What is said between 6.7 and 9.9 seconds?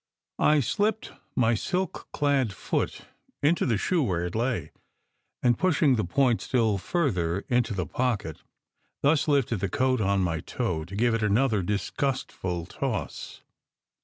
further into the pocket, thus lifted the